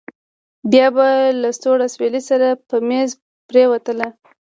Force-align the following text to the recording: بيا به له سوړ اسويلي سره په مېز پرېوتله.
بيا 0.71 0.87
به 0.95 1.07
له 1.41 1.49
سوړ 1.61 1.77
اسويلي 1.87 2.21
سره 2.29 2.47
په 2.67 2.75
مېز 2.89 3.09
پرېوتله. 3.49 4.07